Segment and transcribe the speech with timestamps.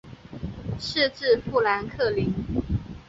[0.79, 2.33] 县治富兰克林。